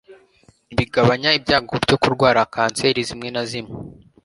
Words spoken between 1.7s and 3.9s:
byo kurwara kanseri zimwe na zimwe